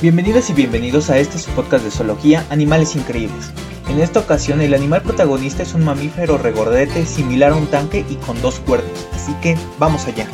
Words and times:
Bienvenidas 0.00 0.48
y 0.48 0.52
bienvenidos 0.52 1.10
a 1.10 1.18
este 1.18 1.38
su 1.38 1.50
podcast 1.50 1.84
de 1.84 1.90
zoología 1.90 2.46
Animales 2.50 2.94
Increíbles. 2.94 3.50
En 3.88 3.98
esta 3.98 4.20
ocasión 4.20 4.60
el 4.60 4.72
animal 4.72 5.02
protagonista 5.02 5.64
es 5.64 5.74
un 5.74 5.84
mamífero 5.84 6.38
regordete 6.38 7.04
similar 7.04 7.50
a 7.50 7.56
un 7.56 7.66
tanque 7.66 8.04
y 8.08 8.14
con 8.14 8.40
dos 8.40 8.60
cuernos, 8.60 9.08
así 9.12 9.34
que 9.42 9.56
vamos 9.76 10.06
allá. 10.06 10.28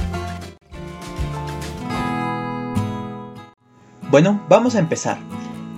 Bueno, 4.11 4.45
vamos 4.51 4.75
a 4.75 4.81
empezar. 4.81 5.17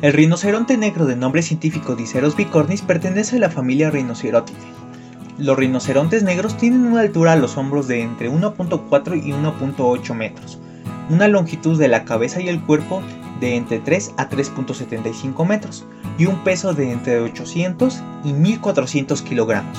El 0.03 0.15
rinoceronte 0.15 0.77
negro 0.77 1.07
de 1.07 1.15
nombre 1.15 1.43
científico 1.43 1.95
Diceros 1.95 2.35
bicornis 2.35 2.83
pertenece 2.83 3.37
a 3.37 3.39
la 3.39 3.51
familia 3.51 3.91
Rhinocerotidae. 3.93 4.67
Los 5.39 5.57
rinocerontes 5.57 6.25
negros 6.25 6.57
tienen 6.57 6.87
una 6.87 7.03
altura 7.03 7.35
a 7.35 7.37
los 7.37 7.57
hombros 7.57 7.87
de 7.87 8.03
entre 8.03 8.33
1.4 8.33 9.25
y 9.25 9.31
1.8 9.31 10.13
metros, 10.13 10.59
una 11.09 11.29
longitud 11.29 11.79
de 11.79 11.87
la 11.87 12.05
cabeza 12.05 12.41
y 12.41 12.49
el 12.49 12.61
cuerpo 12.61 13.01
de 13.41 13.57
entre 13.57 13.79
3 13.79 14.15
a 14.17 14.29
3.75 14.29 15.47
metros 15.47 15.85
y 16.19 16.27
un 16.27 16.43
peso 16.45 16.75
de 16.75 16.93
entre 16.93 17.21
800 17.21 18.03
y 18.25 18.33
1400 18.33 19.23
kilogramos. 19.23 19.79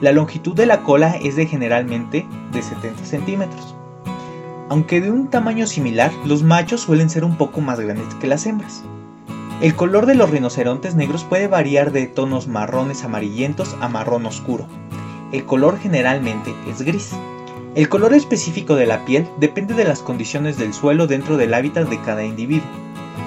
La 0.00 0.12
longitud 0.12 0.54
de 0.54 0.66
la 0.66 0.82
cola 0.82 1.16
es 1.22 1.36
de 1.36 1.46
generalmente 1.46 2.26
de 2.52 2.62
70 2.62 3.04
centímetros. 3.04 3.74
Aunque 4.68 5.00
de 5.00 5.10
un 5.10 5.28
tamaño 5.28 5.66
similar, 5.66 6.10
los 6.24 6.42
machos 6.42 6.82
suelen 6.82 7.08
ser 7.08 7.24
un 7.24 7.36
poco 7.36 7.60
más 7.60 7.80
grandes 7.80 8.14
que 8.16 8.26
las 8.26 8.46
hembras. 8.46 8.82
El 9.62 9.74
color 9.74 10.04
de 10.04 10.14
los 10.14 10.28
rinocerontes 10.28 10.96
negros 10.96 11.24
puede 11.24 11.48
variar 11.48 11.92
de 11.92 12.06
tonos 12.06 12.46
marrones 12.46 13.04
amarillentos 13.04 13.74
a 13.80 13.88
marrón 13.88 14.26
oscuro. 14.26 14.66
El 15.32 15.46
color 15.46 15.78
generalmente 15.78 16.54
es 16.68 16.82
gris. 16.82 17.12
El 17.76 17.90
color 17.90 18.14
específico 18.14 18.74
de 18.74 18.86
la 18.86 19.04
piel 19.04 19.28
depende 19.38 19.74
de 19.74 19.84
las 19.84 20.00
condiciones 20.00 20.56
del 20.56 20.72
suelo 20.72 21.06
dentro 21.06 21.36
del 21.36 21.52
hábitat 21.52 21.86
de 21.90 22.00
cada 22.00 22.24
individuo, 22.24 22.66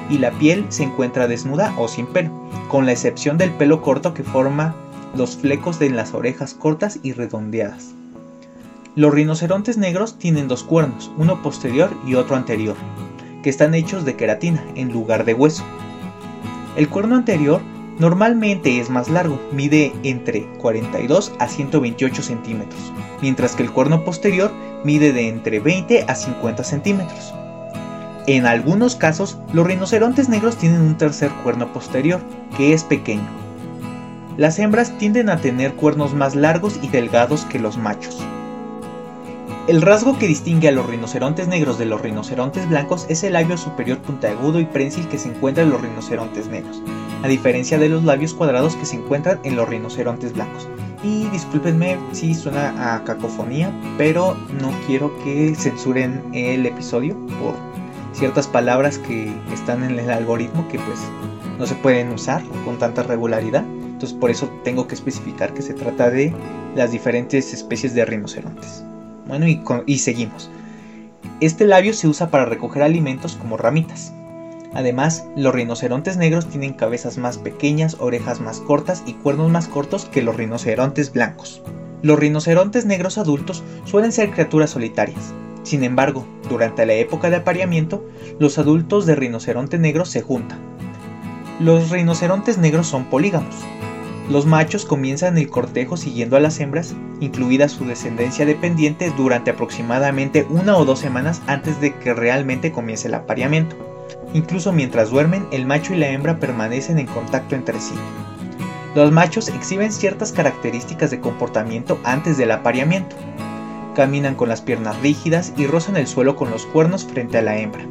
y 0.09 0.17
la 0.17 0.31
piel 0.31 0.65
se 0.69 0.81
encuentra 0.81 1.27
desnuda 1.27 1.71
o 1.77 1.87
sin 1.87 2.07
pelo, 2.07 2.31
con 2.67 2.87
la 2.87 2.91
excepción 2.91 3.37
del 3.37 3.51
pelo 3.51 3.83
corto 3.83 4.15
que 4.15 4.23
forma 4.23 4.75
los 5.15 5.37
flecos 5.37 5.77
de 5.77 5.91
las 5.91 6.15
orejas 6.15 6.55
cortas 6.55 6.99
y 7.03 7.13
redondeadas. 7.13 7.93
Los 8.95 9.13
rinocerontes 9.13 9.77
negros 9.77 10.17
tienen 10.17 10.47
dos 10.47 10.63
cuernos, 10.63 11.11
uno 11.15 11.43
posterior 11.43 11.91
y 12.07 12.15
otro 12.15 12.35
anterior, 12.35 12.75
que 13.43 13.51
están 13.51 13.75
hechos 13.75 14.03
de 14.03 14.15
queratina 14.15 14.65
en 14.73 14.91
lugar 14.91 15.25
de 15.25 15.35
hueso. 15.35 15.63
El 16.75 16.89
cuerno 16.89 17.15
anterior 17.15 17.61
Normalmente 17.99 18.79
es 18.79 18.89
más 18.89 19.09
largo, 19.09 19.41
mide 19.51 19.91
entre 20.03 20.45
42 20.59 21.33
a 21.37 21.49
128 21.49 22.23
centímetros, 22.23 22.93
mientras 23.21 23.55
que 23.55 23.63
el 23.63 23.71
cuerno 23.71 24.05
posterior 24.05 24.53
mide 24.85 25.11
de 25.11 25.27
entre 25.27 25.59
20 25.59 26.05
a 26.07 26.15
50 26.15 26.63
centímetros. 26.63 27.33
En 28.25 28.45
algunos 28.45 28.95
casos, 28.95 29.37
los 29.51 29.67
rinocerontes 29.67 30.29
negros 30.29 30.55
tienen 30.55 30.79
un 30.79 30.97
tercer 30.97 31.29
cuerno 31.43 31.73
posterior, 31.73 32.21
que 32.55 32.73
es 32.73 32.85
pequeño. 32.85 33.27
Las 34.37 34.59
hembras 34.59 34.97
tienden 34.97 35.27
a 35.29 35.41
tener 35.41 35.73
cuernos 35.73 36.13
más 36.13 36.35
largos 36.35 36.79
y 36.81 36.87
delgados 36.87 37.43
que 37.45 37.59
los 37.59 37.77
machos. 37.77 38.23
El 39.69 39.83
rasgo 39.83 40.17
que 40.17 40.25
distingue 40.25 40.67
a 40.67 40.71
los 40.71 40.87
rinocerontes 40.87 41.47
negros 41.47 41.77
de 41.77 41.85
los 41.85 42.01
rinocerontes 42.01 42.67
blancos 42.67 43.05
es 43.07 43.23
el 43.23 43.33
labio 43.33 43.55
superior 43.55 43.99
puntiagudo 43.99 44.59
y 44.59 44.65
prensil 44.65 45.07
que 45.09 45.19
se 45.19 45.29
encuentra 45.29 45.61
en 45.61 45.69
los 45.69 45.79
rinocerontes 45.79 46.47
negros, 46.47 46.81
a 47.21 47.27
diferencia 47.27 47.77
de 47.77 47.87
los 47.87 48.03
labios 48.03 48.33
cuadrados 48.33 48.75
que 48.75 48.87
se 48.87 48.95
encuentran 48.95 49.39
en 49.43 49.55
los 49.55 49.69
rinocerontes 49.69 50.33
blancos. 50.33 50.67
Y 51.03 51.25
discúlpenme 51.25 51.99
si 52.13 52.33
suena 52.33 52.95
a 52.95 53.03
cacofonía, 53.03 53.71
pero 53.95 54.35
no 54.59 54.71
quiero 54.87 55.15
que 55.23 55.53
censuren 55.53 56.23
el 56.33 56.65
episodio 56.65 57.15
por 57.39 57.53
ciertas 58.13 58.47
palabras 58.47 58.97
que 58.97 59.31
están 59.53 59.83
en 59.83 59.99
el 59.99 60.09
algoritmo 60.09 60.67
que 60.69 60.79
pues 60.79 60.99
no 61.59 61.67
se 61.67 61.75
pueden 61.75 62.11
usar 62.11 62.41
con 62.65 62.79
tanta 62.79 63.03
regularidad. 63.03 63.65
Entonces 63.65 64.17
por 64.17 64.31
eso 64.31 64.49
tengo 64.63 64.87
que 64.87 64.95
especificar 64.95 65.53
que 65.53 65.61
se 65.61 65.75
trata 65.75 66.09
de 66.09 66.33
las 66.75 66.89
diferentes 66.89 67.53
especies 67.53 67.93
de 67.93 68.05
rinocerontes. 68.05 68.83
Bueno, 69.29 69.45
y, 69.85 69.99
seguimos. 69.99 70.49
Este 71.39 71.67
labio 71.67 71.93
se 71.93 72.07
usa 72.07 72.31
para 72.31 72.45
recoger 72.45 72.81
alimentos 72.81 73.35
como 73.35 73.57
ramitas. 73.57 74.11
Además, 74.73 75.23
los 75.35 75.53
rinocerontes 75.53 76.17
negros 76.17 76.49
tienen 76.49 76.73
cabezas 76.73 77.19
más 77.19 77.37
pequeñas, 77.37 77.97
orejas 77.99 78.41
más 78.41 78.59
cortas 78.59 79.03
y 79.05 79.13
cuernos 79.13 79.51
más 79.51 79.67
cortos 79.67 80.05
que 80.05 80.23
los 80.23 80.35
rinocerontes 80.35 81.13
blancos. 81.13 81.61
Los 82.01 82.17
rinocerontes 82.17 82.87
negros 82.87 83.19
adultos 83.19 83.63
suelen 83.85 84.11
ser 84.11 84.31
criaturas 84.31 84.71
solitarias. 84.71 85.31
Sin 85.61 85.83
embargo, 85.83 86.25
durante 86.49 86.87
la 86.87 86.93
época 86.93 87.29
de 87.29 87.35
apareamiento, 87.35 88.03
los 88.39 88.57
adultos 88.57 89.05
de 89.05 89.13
rinoceronte 89.13 89.77
negro 89.77 90.05
se 90.05 90.21
juntan. 90.21 90.57
Los 91.59 91.91
rinocerontes 91.91 92.57
negros 92.57 92.87
son 92.87 93.05
polígamos, 93.05 93.55
los 94.29 94.45
machos 94.45 94.85
comienzan 94.85 95.39
el 95.39 95.49
cortejo 95.49 95.97
siguiendo 95.97 96.37
a 96.37 96.39
las 96.39 96.59
hembras, 96.59 96.93
incluida 97.19 97.67
su 97.67 97.85
descendencia 97.85 98.45
dependiente, 98.45 99.11
durante 99.17 99.51
aproximadamente 99.51 100.45
una 100.49 100.77
o 100.77 100.85
dos 100.85 100.99
semanas 100.99 101.41
antes 101.47 101.81
de 101.81 101.95
que 101.95 102.13
realmente 102.13 102.71
comience 102.71 103.07
el 103.07 103.15
apareamiento. 103.15 103.75
Incluso 104.35 104.71
mientras 104.71 105.09
duermen, 105.09 105.47
el 105.51 105.65
macho 105.65 105.95
y 105.95 105.97
la 105.97 106.09
hembra 106.09 106.39
permanecen 106.39 106.99
en 106.99 107.07
contacto 107.07 107.55
entre 107.55 107.79
sí. 107.79 107.95
Los 108.93 109.11
machos 109.11 109.49
exhiben 109.49 109.91
ciertas 109.91 110.31
características 110.31 111.09
de 111.09 111.19
comportamiento 111.19 111.99
antes 112.03 112.37
del 112.37 112.51
apareamiento. 112.51 113.15
Caminan 113.95 114.35
con 114.35 114.49
las 114.49 114.61
piernas 114.61 114.99
rígidas 115.01 115.53
y 115.57 115.65
rozan 115.65 115.97
el 115.97 116.05
suelo 116.05 116.35
con 116.35 116.51
los 116.51 116.67
cuernos 116.67 117.05
frente 117.05 117.39
a 117.39 117.41
la 117.41 117.57
hembra. 117.57 117.85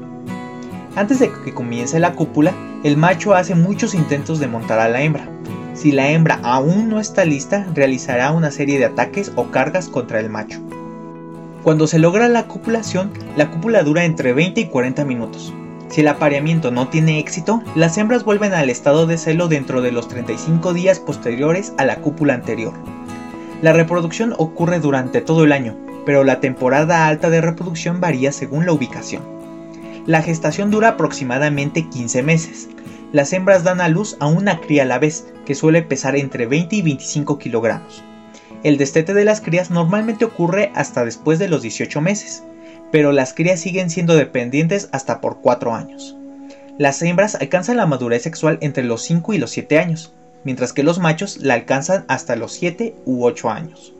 Antes 0.94 1.18
de 1.18 1.30
que 1.44 1.52
comience 1.52 1.98
la 1.98 2.12
cúpula, 2.12 2.52
el 2.84 2.96
macho 2.96 3.34
hace 3.34 3.56
muchos 3.56 3.94
intentos 3.94 4.38
de 4.38 4.46
montar 4.46 4.78
a 4.78 4.88
la 4.88 5.02
hembra, 5.02 5.28
si 5.78 5.92
la 5.92 6.10
hembra 6.10 6.40
aún 6.42 6.88
no 6.88 6.98
está 6.98 7.24
lista, 7.24 7.64
realizará 7.72 8.32
una 8.32 8.50
serie 8.50 8.80
de 8.80 8.86
ataques 8.86 9.30
o 9.36 9.52
cargas 9.52 9.88
contra 9.88 10.18
el 10.18 10.28
macho. 10.28 10.58
Cuando 11.62 11.86
se 11.86 12.00
logra 12.00 12.28
la 12.28 12.48
copulación, 12.48 13.12
la 13.36 13.48
cúpula 13.48 13.84
dura 13.84 14.04
entre 14.04 14.32
20 14.32 14.60
y 14.60 14.66
40 14.66 15.04
minutos. 15.04 15.54
Si 15.88 16.00
el 16.00 16.08
apareamiento 16.08 16.72
no 16.72 16.88
tiene 16.88 17.20
éxito, 17.20 17.62
las 17.76 17.96
hembras 17.96 18.24
vuelven 18.24 18.54
al 18.54 18.70
estado 18.70 19.06
de 19.06 19.18
celo 19.18 19.46
dentro 19.46 19.80
de 19.80 19.92
los 19.92 20.08
35 20.08 20.72
días 20.72 20.98
posteriores 20.98 21.72
a 21.78 21.84
la 21.84 22.00
cúpula 22.00 22.34
anterior. 22.34 22.74
La 23.62 23.72
reproducción 23.72 24.34
ocurre 24.36 24.80
durante 24.80 25.20
todo 25.20 25.44
el 25.44 25.52
año, 25.52 25.76
pero 26.04 26.24
la 26.24 26.40
temporada 26.40 27.06
alta 27.06 27.30
de 27.30 27.40
reproducción 27.40 28.00
varía 28.00 28.32
según 28.32 28.66
la 28.66 28.72
ubicación. 28.72 29.22
La 30.06 30.22
gestación 30.22 30.72
dura 30.72 30.88
aproximadamente 30.88 31.88
15 31.88 32.22
meses, 32.24 32.68
las 33.12 33.32
hembras 33.32 33.64
dan 33.64 33.80
a 33.80 33.88
luz 33.88 34.16
a 34.20 34.26
una 34.26 34.60
cría 34.60 34.82
a 34.82 34.86
la 34.86 34.98
vez, 34.98 35.26
que 35.46 35.54
suele 35.54 35.82
pesar 35.82 36.16
entre 36.16 36.46
20 36.46 36.76
y 36.76 36.82
25 36.82 37.38
kilogramos. 37.38 38.04
El 38.62 38.76
destete 38.76 39.14
de 39.14 39.24
las 39.24 39.40
crías 39.40 39.70
normalmente 39.70 40.24
ocurre 40.24 40.72
hasta 40.74 41.04
después 41.04 41.38
de 41.38 41.48
los 41.48 41.62
18 41.62 42.00
meses, 42.00 42.42
pero 42.90 43.12
las 43.12 43.32
crías 43.32 43.60
siguen 43.60 43.88
siendo 43.88 44.16
dependientes 44.16 44.88
hasta 44.92 45.20
por 45.20 45.40
4 45.40 45.74
años. 45.74 46.16
Las 46.76 47.02
hembras 47.02 47.34
alcanzan 47.34 47.76
la 47.76 47.86
madurez 47.86 48.22
sexual 48.22 48.58
entre 48.60 48.84
los 48.84 49.02
5 49.02 49.32
y 49.32 49.38
los 49.38 49.50
7 49.50 49.78
años, 49.78 50.12
mientras 50.44 50.72
que 50.72 50.82
los 50.82 50.98
machos 50.98 51.38
la 51.38 51.54
alcanzan 51.54 52.04
hasta 52.08 52.36
los 52.36 52.52
7 52.52 52.94
u 53.04 53.24
8 53.24 53.50
años. 53.50 53.94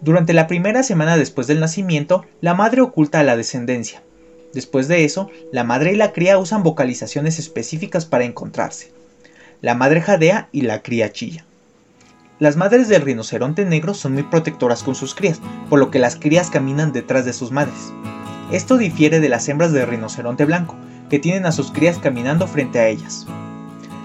Durante 0.00 0.32
la 0.32 0.46
primera 0.46 0.82
semana 0.82 1.16
después 1.16 1.46
del 1.46 1.60
nacimiento, 1.60 2.24
la 2.40 2.54
madre 2.54 2.80
oculta 2.80 3.20
a 3.20 3.22
la 3.22 3.36
descendencia, 3.36 4.02
Después 4.52 4.88
de 4.88 5.04
eso, 5.04 5.30
la 5.50 5.64
madre 5.64 5.92
y 5.92 5.96
la 5.96 6.12
cría 6.12 6.38
usan 6.38 6.62
vocalizaciones 6.62 7.38
específicas 7.38 8.06
para 8.06 8.24
encontrarse. 8.24 8.92
La 9.60 9.74
madre 9.74 10.00
jadea 10.00 10.48
y 10.52 10.62
la 10.62 10.82
cría 10.82 11.12
chilla. 11.12 11.44
Las 12.38 12.56
madres 12.56 12.88
del 12.88 13.02
rinoceronte 13.02 13.64
negro 13.64 13.94
son 13.94 14.14
muy 14.14 14.24
protectoras 14.24 14.82
con 14.82 14.94
sus 14.94 15.14
crías, 15.14 15.40
por 15.70 15.78
lo 15.78 15.90
que 15.90 16.00
las 16.00 16.16
crías 16.16 16.50
caminan 16.50 16.92
detrás 16.92 17.24
de 17.24 17.32
sus 17.32 17.52
madres. 17.52 17.92
Esto 18.50 18.76
difiere 18.76 19.20
de 19.20 19.28
las 19.28 19.48
hembras 19.48 19.72
del 19.72 19.86
rinoceronte 19.86 20.44
blanco, 20.44 20.76
que 21.08 21.18
tienen 21.18 21.46
a 21.46 21.52
sus 21.52 21.70
crías 21.70 21.98
caminando 21.98 22.46
frente 22.46 22.80
a 22.80 22.88
ellas. 22.88 23.26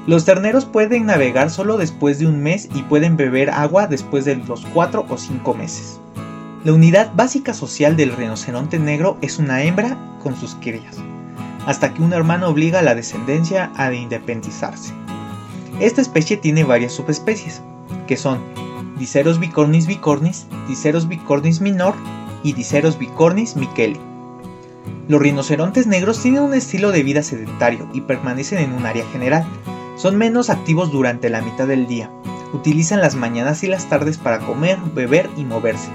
Los 0.06 0.24
terneros 0.24 0.66
pueden 0.66 1.06
navegar 1.06 1.50
solo 1.50 1.78
después 1.78 2.20
de 2.20 2.28
un 2.28 2.42
mes 2.42 2.70
y 2.74 2.84
pueden 2.84 3.18
beber 3.18 3.50
agua 3.50 3.88
después 3.88 4.24
de 4.24 4.36
los 4.36 4.66
4 4.68 5.06
o 5.10 5.18
5 5.18 5.54
meses. 5.54 6.00
La 6.68 6.74
unidad 6.74 7.14
básica 7.16 7.54
social 7.54 7.96
del 7.96 8.12
rinoceronte 8.12 8.78
negro 8.78 9.18
es 9.22 9.40
una 9.40 9.64
hembra 9.64 9.98
con 10.22 10.36
sus 10.36 10.56
crías, 10.56 10.98
hasta 11.66 11.94
que 11.94 12.02
un 12.02 12.12
hermano 12.12 12.50
obliga 12.50 12.80
a 12.80 12.82
la 12.82 12.94
descendencia 12.94 13.72
a 13.78 13.94
independizarse. 13.94 14.94
Esta 15.80 16.02
especie 16.02 16.36
tiene 16.36 16.66
varias 16.66 16.92
subespecies, 16.92 17.62
que 18.06 18.18
son 18.18 18.40
Diceros 19.00 19.40
bicornis 19.40 19.88
bicornis, 19.88 20.46
Diceros 20.68 21.08
bicornis 21.08 21.62
minor 21.62 21.96
y 22.44 22.52
Diceros 22.52 23.00
bicornis 23.00 23.56
micheli. 23.56 24.02
Los 25.08 25.22
rinocerontes 25.22 25.88
negros 25.88 26.22
tienen 26.22 26.44
un 26.44 26.54
estilo 26.54 26.92
de 26.92 27.02
vida 27.02 27.24
sedentario 27.24 27.88
y 27.94 28.02
permanecen 28.02 28.60
en 28.60 28.74
un 28.74 28.86
área 28.86 29.06
general. 29.14 29.48
Son 29.96 30.18
menos 30.18 30.50
activos 30.50 30.92
durante 30.92 31.30
la 31.30 31.40
mitad 31.40 31.66
del 31.66 31.88
día. 31.88 32.12
Utilizan 32.52 33.00
las 33.00 33.16
mañanas 33.16 33.64
y 33.64 33.68
las 33.68 33.88
tardes 33.88 34.18
para 34.18 34.40
comer, 34.40 34.78
beber 34.94 35.30
y 35.38 35.46
moverse, 35.46 35.92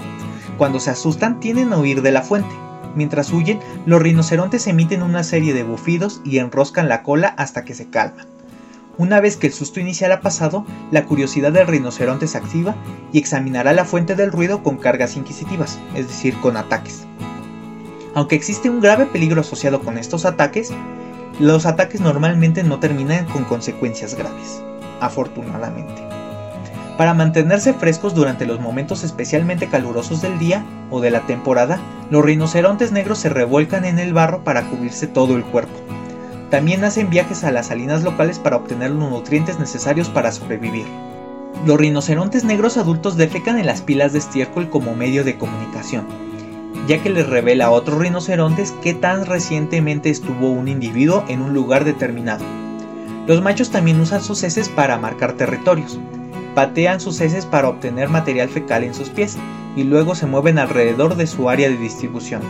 cuando 0.57 0.79
se 0.79 0.91
asustan 0.91 1.39
tienden 1.39 1.73
a 1.73 1.77
huir 1.77 2.01
de 2.01 2.11
la 2.11 2.21
fuente. 2.21 2.55
Mientras 2.95 3.31
huyen, 3.31 3.59
los 3.85 4.01
rinocerontes 4.01 4.67
emiten 4.67 5.01
una 5.01 5.23
serie 5.23 5.53
de 5.53 5.63
bufidos 5.63 6.21
y 6.23 6.37
enroscan 6.37 6.89
la 6.89 7.03
cola 7.03 7.29
hasta 7.37 7.65
que 7.65 7.73
se 7.73 7.89
calman. 7.89 8.27
Una 8.97 9.19
vez 9.19 9.37
que 9.37 9.47
el 9.47 9.53
susto 9.53 9.79
inicial 9.79 10.11
ha 10.11 10.21
pasado, 10.21 10.65
la 10.91 11.05
curiosidad 11.05 11.51
del 11.51 11.65
rinoceronte 11.65 12.27
se 12.27 12.37
activa 12.37 12.75
y 13.11 13.17
examinará 13.17 13.73
la 13.73 13.85
fuente 13.85 14.15
del 14.15 14.31
ruido 14.31 14.61
con 14.61 14.77
cargas 14.77 15.17
inquisitivas, 15.17 15.79
es 15.95 16.07
decir, 16.07 16.35
con 16.41 16.57
ataques. 16.57 17.07
Aunque 18.13 18.35
existe 18.35 18.69
un 18.69 18.81
grave 18.81 19.07
peligro 19.07 19.41
asociado 19.41 19.81
con 19.81 19.97
estos 19.97 20.25
ataques, 20.25 20.71
los 21.39 21.65
ataques 21.65 22.01
normalmente 22.01 22.63
no 22.63 22.79
terminan 22.79 23.25
con 23.25 23.45
consecuencias 23.45 24.13
graves, 24.13 24.61
afortunadamente. 24.99 26.12
Para 26.97 27.15
mantenerse 27.15 27.73
frescos 27.73 28.13
durante 28.13 28.45
los 28.45 28.59
momentos 28.59 29.03
especialmente 29.03 29.67
calurosos 29.67 30.21
del 30.21 30.37
día 30.37 30.63
o 30.91 31.01
de 31.01 31.09
la 31.09 31.21
temporada, 31.21 31.79
los 32.11 32.23
rinocerontes 32.23 32.91
negros 32.91 33.17
se 33.17 33.29
revuelcan 33.29 33.83
en 33.85 33.97
el 33.97 34.13
barro 34.13 34.43
para 34.43 34.69
cubrirse 34.69 35.07
todo 35.07 35.35
el 35.35 35.43
cuerpo. 35.43 35.73
También 36.51 36.83
hacen 36.83 37.09
viajes 37.09 37.43
a 37.43 37.51
las 37.51 37.67
salinas 37.67 38.03
locales 38.03 38.37
para 38.37 38.57
obtener 38.57 38.91
los 38.91 39.09
nutrientes 39.09 39.57
necesarios 39.57 40.09
para 40.09 40.31
sobrevivir. 40.31 40.85
Los 41.65 41.79
rinocerontes 41.79 42.43
negros 42.43 42.77
adultos 42.77 43.17
defecan 43.17 43.57
en 43.57 43.65
las 43.65 43.81
pilas 43.81 44.13
de 44.13 44.19
estiércol 44.19 44.69
como 44.69 44.95
medio 44.95 45.23
de 45.23 45.35
comunicación, 45.35 46.05
ya 46.87 47.01
que 47.01 47.09
les 47.09 47.27
revela 47.27 47.65
a 47.65 47.71
otros 47.71 47.97
rinocerontes 47.97 48.71
qué 48.83 48.93
tan 48.93 49.25
recientemente 49.25 50.11
estuvo 50.11 50.51
un 50.51 50.67
individuo 50.67 51.23
en 51.27 51.41
un 51.41 51.55
lugar 51.55 51.85
determinado. 51.85 52.45
Los 53.25 53.41
machos 53.41 53.71
también 53.71 53.99
usan 53.99 54.21
sus 54.21 54.43
heces 54.43 54.69
para 54.69 54.99
marcar 54.99 55.33
territorios. 55.33 55.97
Patean 56.55 56.99
sus 56.99 57.19
heces 57.19 57.45
para 57.45 57.69
obtener 57.69 58.09
material 58.09 58.49
fecal 58.49 58.83
en 58.83 58.93
sus 58.93 59.09
pies 59.09 59.37
y 59.75 59.83
luego 59.83 60.15
se 60.15 60.27
mueven 60.27 60.59
alrededor 60.59 61.15
de 61.15 61.27
su 61.27 61.49
área 61.49 61.69
de 61.69 61.77
distribución. 61.77 62.41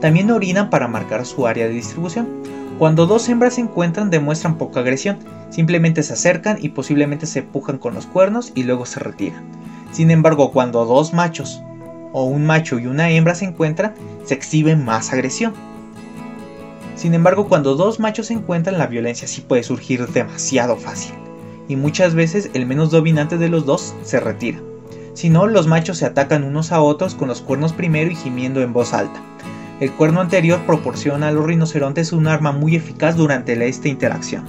También 0.00 0.30
orinan 0.30 0.70
para 0.70 0.86
marcar 0.86 1.24
su 1.26 1.46
área 1.46 1.66
de 1.66 1.72
distribución. 1.72 2.28
Cuando 2.78 3.06
dos 3.06 3.28
hembras 3.28 3.54
se 3.54 3.62
encuentran 3.62 4.10
demuestran 4.10 4.58
poca 4.58 4.80
agresión, 4.80 5.18
simplemente 5.50 6.02
se 6.02 6.12
acercan 6.12 6.58
y 6.60 6.70
posiblemente 6.70 7.26
se 7.26 7.40
empujan 7.40 7.78
con 7.78 7.94
los 7.94 8.06
cuernos 8.06 8.52
y 8.54 8.64
luego 8.64 8.86
se 8.86 9.00
retiran. 9.00 9.44
Sin 9.92 10.10
embargo, 10.10 10.52
cuando 10.52 10.84
dos 10.84 11.12
machos 11.12 11.62
o 12.12 12.24
un 12.24 12.46
macho 12.46 12.78
y 12.78 12.86
una 12.86 13.10
hembra 13.10 13.34
se 13.34 13.44
encuentran, 13.44 13.94
se 14.24 14.34
exhibe 14.34 14.76
más 14.76 15.12
agresión. 15.12 15.54
Sin 16.96 17.14
embargo, 17.14 17.48
cuando 17.48 17.74
dos 17.74 17.98
machos 17.98 18.26
se 18.26 18.34
encuentran, 18.34 18.78
la 18.78 18.86
violencia 18.86 19.26
sí 19.26 19.40
puede 19.40 19.62
surgir 19.62 20.06
demasiado 20.08 20.76
fácil, 20.76 21.14
y 21.68 21.76
muchas 21.76 22.14
veces 22.14 22.50
el 22.54 22.66
menos 22.66 22.90
dominante 22.90 23.38
de 23.38 23.48
los 23.48 23.66
dos 23.66 23.94
se 24.02 24.20
retira. 24.20 24.60
Si 25.14 25.30
no, 25.30 25.46
los 25.46 25.66
machos 25.66 25.98
se 25.98 26.06
atacan 26.06 26.44
unos 26.44 26.72
a 26.72 26.80
otros 26.80 27.14
con 27.14 27.28
los 27.28 27.40
cuernos 27.40 27.72
primero 27.72 28.10
y 28.10 28.16
gimiendo 28.16 28.60
en 28.60 28.72
voz 28.72 28.92
alta. 28.92 29.20
El 29.80 29.92
cuerno 29.92 30.20
anterior 30.20 30.60
proporciona 30.66 31.28
a 31.28 31.32
los 31.32 31.44
rinocerontes 31.44 32.12
un 32.12 32.26
arma 32.26 32.52
muy 32.52 32.76
eficaz 32.76 33.16
durante 33.16 33.52
esta 33.66 33.88
interacción. 33.88 34.44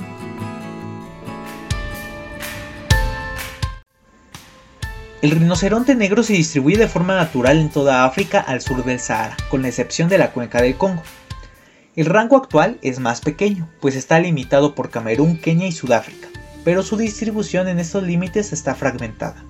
El 5.21 5.31
rinoceronte 5.31 5.95
negro 5.95 6.21
se 6.21 6.33
distribuye 6.33 6.77
de 6.77 6.88
forma 6.88 7.15
natural 7.15 7.57
en 7.57 7.69
toda 7.69 8.06
África 8.06 8.39
al 8.39 8.61
sur 8.61 8.85
del 8.85 9.00
Sahara, 9.00 9.35
con 9.50 9.63
la 9.63 9.69
excepción 9.69 10.07
de 10.07 10.19
la 10.19 10.31
cuenca 10.31 10.61
del 10.61 10.77
Congo. 10.77 11.01
El 11.95 12.06
rango 12.06 12.38
actual 12.38 12.77
es 12.83 13.00
más 13.00 13.21
pequeño, 13.21 13.68
pues 13.81 13.95
está 13.95 14.19
limitado 14.19 14.75
por 14.75 14.91
Camerún, 14.91 15.38
Kenia 15.38 15.68
y 15.68 15.71
Sudáfrica, 15.71 16.27
pero 16.65 16.83
su 16.83 16.97
distribución 16.97 17.69
en 17.69 17.79
estos 17.79 18.03
límites 18.03 18.51
está 18.51 18.75
fragmentada. 18.75 19.41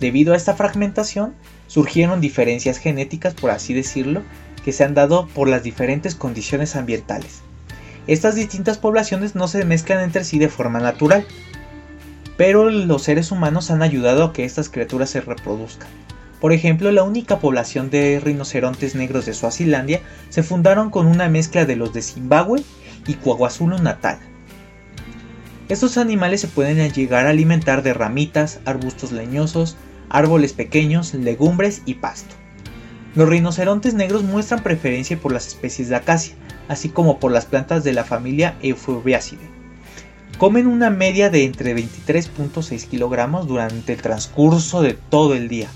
Debido 0.00 0.32
a 0.32 0.36
esta 0.36 0.54
fragmentación, 0.54 1.34
surgieron 1.66 2.20
diferencias 2.20 2.78
genéticas, 2.78 3.34
por 3.34 3.50
así 3.50 3.74
decirlo, 3.74 4.22
que 4.64 4.72
se 4.72 4.82
han 4.82 4.94
dado 4.94 5.28
por 5.28 5.46
las 5.46 5.62
diferentes 5.62 6.14
condiciones 6.14 6.74
ambientales. 6.74 7.42
Estas 8.06 8.34
distintas 8.34 8.78
poblaciones 8.78 9.34
no 9.34 9.46
se 9.46 9.64
mezclan 9.66 10.00
entre 10.00 10.24
sí 10.24 10.38
de 10.38 10.48
forma 10.48 10.80
natural, 10.80 11.26
pero 12.38 12.70
los 12.70 13.02
seres 13.02 13.30
humanos 13.30 13.70
han 13.70 13.82
ayudado 13.82 14.24
a 14.24 14.32
que 14.32 14.44
estas 14.44 14.70
criaturas 14.70 15.10
se 15.10 15.20
reproduzcan. 15.20 15.88
Por 16.40 16.52
ejemplo, 16.52 16.90
la 16.92 17.02
única 17.02 17.40
población 17.40 17.90
de 17.90 18.20
rinocerontes 18.24 18.94
negros 18.94 19.26
de 19.26 19.34
Suazilandia 19.34 20.00
se 20.30 20.42
fundaron 20.42 20.88
con 20.88 21.06
una 21.06 21.28
mezcla 21.28 21.66
de 21.66 21.76
los 21.76 21.92
de 21.92 22.00
Zimbabue 22.00 22.62
y 23.06 23.14
KwaZulu 23.14 23.78
Natal. 23.78 24.18
Estos 25.68 25.98
animales 25.98 26.40
se 26.40 26.48
pueden 26.48 26.92
llegar 26.92 27.26
a 27.26 27.30
alimentar 27.30 27.82
de 27.82 27.92
ramitas, 27.92 28.60
arbustos 28.64 29.12
leñosos, 29.12 29.76
árboles 30.08 30.54
pequeños, 30.54 31.12
legumbres 31.12 31.82
y 31.84 31.94
pasto. 31.94 32.34
Los 33.14 33.28
rinocerontes 33.28 33.92
negros 33.92 34.22
muestran 34.22 34.62
preferencia 34.62 35.18
por 35.18 35.30
las 35.30 35.46
especies 35.46 35.90
de 35.90 35.96
acacia, 35.96 36.34
así 36.68 36.88
como 36.88 37.18
por 37.18 37.32
las 37.32 37.44
plantas 37.44 37.84
de 37.84 37.92
la 37.92 38.04
familia 38.04 38.56
Euphorbiaceae. 38.62 39.58
Comen 40.38 40.66
una 40.68 40.88
media 40.88 41.28
de 41.28 41.44
entre 41.44 41.76
23.6 41.76 42.86
kilogramos 42.86 43.46
durante 43.46 43.92
el 43.92 44.00
transcurso 44.00 44.80
de 44.80 44.94
todo 44.94 45.34
el 45.34 45.48
día. 45.48 45.68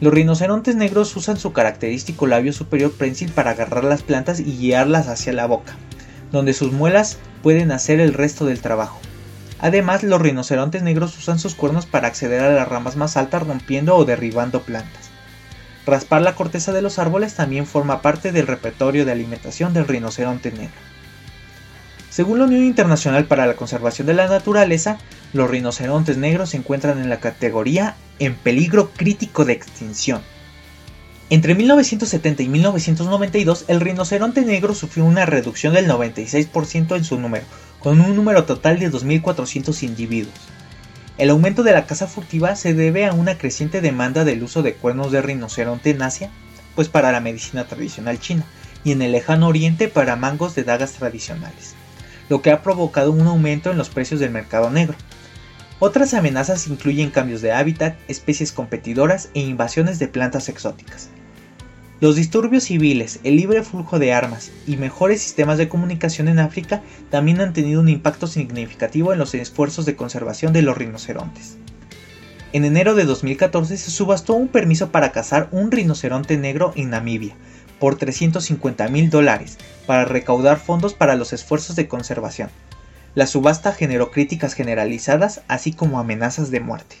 Los 0.00 0.14
rinocerontes 0.14 0.76
negros 0.76 1.16
usan 1.16 1.38
su 1.38 1.52
característico 1.52 2.26
labio 2.28 2.52
superior 2.52 2.92
prensil 2.92 3.32
para 3.32 3.52
agarrar 3.52 3.82
las 3.82 4.02
plantas 4.02 4.38
y 4.38 4.58
guiarlas 4.58 5.08
hacia 5.08 5.32
la 5.32 5.46
boca, 5.46 5.74
donde 6.30 6.52
sus 6.52 6.72
muelas 6.72 7.18
pueden 7.42 7.72
hacer 7.72 8.00
el 8.00 8.14
resto 8.14 8.46
del 8.46 8.60
trabajo. 8.60 9.00
Además, 9.58 10.02
los 10.02 10.20
rinocerontes 10.20 10.82
negros 10.82 11.16
usan 11.18 11.38
sus 11.38 11.54
cuernos 11.54 11.86
para 11.86 12.08
acceder 12.08 12.40
a 12.40 12.52
las 12.52 12.68
ramas 12.68 12.96
más 12.96 13.16
altas 13.16 13.46
rompiendo 13.46 13.96
o 13.96 14.04
derribando 14.04 14.62
plantas. 14.62 15.10
Raspar 15.86 16.22
la 16.22 16.34
corteza 16.34 16.72
de 16.72 16.82
los 16.82 16.98
árboles 16.98 17.34
también 17.34 17.66
forma 17.66 18.02
parte 18.02 18.32
del 18.32 18.46
repertorio 18.46 19.04
de 19.04 19.12
alimentación 19.12 19.72
del 19.72 19.88
rinoceronte 19.88 20.52
negro. 20.52 20.70
Según 22.10 22.38
la 22.38 22.44
Unión 22.44 22.64
Internacional 22.64 23.24
para 23.24 23.46
la 23.46 23.54
Conservación 23.54 24.06
de 24.06 24.14
la 24.14 24.28
Naturaleza, 24.28 24.98
los 25.32 25.50
rinocerontes 25.50 26.18
negros 26.18 26.50
se 26.50 26.58
encuentran 26.58 26.98
en 26.98 27.08
la 27.08 27.20
categoría 27.20 27.96
en 28.18 28.34
peligro 28.34 28.90
crítico 28.90 29.44
de 29.44 29.54
extinción. 29.54 30.22
Entre 31.30 31.54
1970 31.54 32.42
y 32.42 32.48
1992, 32.48 33.64
el 33.68 33.80
rinoceronte 33.80 34.42
negro 34.42 34.74
sufrió 34.74 35.04
una 35.04 35.24
reducción 35.24 35.74
del 35.74 35.88
96% 35.88 36.96
en 36.96 37.04
su 37.04 37.18
número, 37.18 37.44
con 37.78 38.00
un 38.00 38.14
número 38.14 38.44
total 38.44 38.78
de 38.78 38.90
2.400 38.90 39.82
individuos. 39.82 40.34
El 41.18 41.30
aumento 41.30 41.62
de 41.62 41.72
la 41.72 41.86
caza 41.86 42.06
furtiva 42.06 42.56
se 42.56 42.74
debe 42.74 43.06
a 43.06 43.12
una 43.12 43.38
creciente 43.38 43.80
demanda 43.80 44.24
del 44.24 44.42
uso 44.42 44.62
de 44.62 44.74
cuernos 44.74 45.12
de 45.12 45.22
rinoceronte 45.22 45.90
en 45.90 46.02
Asia, 46.02 46.30
pues 46.74 46.88
para 46.88 47.12
la 47.12 47.20
medicina 47.20 47.64
tradicional 47.64 48.18
china, 48.18 48.44
y 48.84 48.92
en 48.92 49.02
el 49.02 49.12
lejano 49.12 49.48
oriente 49.48 49.88
para 49.88 50.16
mangos 50.16 50.54
de 50.54 50.64
dagas 50.64 50.92
tradicionales, 50.92 51.74
lo 52.28 52.42
que 52.42 52.50
ha 52.50 52.62
provocado 52.62 53.12
un 53.12 53.26
aumento 53.26 53.70
en 53.70 53.78
los 53.78 53.90
precios 53.90 54.20
del 54.20 54.30
mercado 54.30 54.70
negro. 54.70 54.96
Otras 55.84 56.14
amenazas 56.14 56.68
incluyen 56.68 57.10
cambios 57.10 57.42
de 57.42 57.50
hábitat, 57.50 57.96
especies 58.06 58.52
competidoras 58.52 59.30
e 59.34 59.40
invasiones 59.40 59.98
de 59.98 60.06
plantas 60.06 60.48
exóticas. 60.48 61.08
Los 61.98 62.14
disturbios 62.14 62.62
civiles, 62.62 63.18
el 63.24 63.34
libre 63.34 63.64
flujo 63.64 63.98
de 63.98 64.12
armas 64.12 64.52
y 64.64 64.76
mejores 64.76 65.20
sistemas 65.20 65.58
de 65.58 65.68
comunicación 65.68 66.28
en 66.28 66.38
África 66.38 66.82
también 67.10 67.40
han 67.40 67.52
tenido 67.52 67.80
un 67.80 67.88
impacto 67.88 68.28
significativo 68.28 69.12
en 69.12 69.18
los 69.18 69.34
esfuerzos 69.34 69.84
de 69.84 69.96
conservación 69.96 70.52
de 70.52 70.62
los 70.62 70.78
rinocerontes. 70.78 71.56
En 72.52 72.64
enero 72.64 72.94
de 72.94 73.04
2014 73.04 73.76
se 73.76 73.90
subastó 73.90 74.34
un 74.34 74.46
permiso 74.46 74.92
para 74.92 75.10
cazar 75.10 75.48
un 75.50 75.72
rinoceronte 75.72 76.36
negro 76.36 76.72
en 76.76 76.90
Namibia 76.90 77.34
por 77.80 77.96
350 77.96 78.86
mil 78.86 79.10
dólares 79.10 79.58
para 79.88 80.04
recaudar 80.04 80.60
fondos 80.60 80.94
para 80.94 81.16
los 81.16 81.32
esfuerzos 81.32 81.74
de 81.74 81.88
conservación. 81.88 82.50
La 83.14 83.26
subasta 83.26 83.72
generó 83.72 84.10
críticas 84.10 84.54
generalizadas 84.54 85.42
así 85.46 85.72
como 85.72 86.00
amenazas 86.00 86.50
de 86.50 86.60
muerte. 86.60 86.96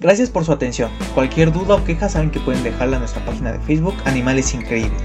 Gracias 0.00 0.28
por 0.28 0.44
su 0.44 0.52
atención. 0.52 0.90
Cualquier 1.14 1.52
duda 1.52 1.76
o 1.76 1.84
queja 1.84 2.08
saben 2.08 2.30
que 2.30 2.40
pueden 2.40 2.62
dejarla 2.64 2.96
en 2.96 3.02
nuestra 3.02 3.24
página 3.24 3.52
de 3.52 3.60
Facebook 3.60 3.94
Animales 4.04 4.52
Increíbles. 4.52 5.00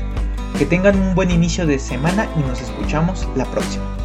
Que 0.57 0.65
tengan 0.65 0.99
un 0.99 1.15
buen 1.15 1.29
inicio 1.29 1.65
de 1.67 1.79
semana 1.79 2.27
y 2.35 2.39
nos 2.39 2.59
escuchamos 2.59 3.25
la 3.35 3.45
próxima. 3.45 3.98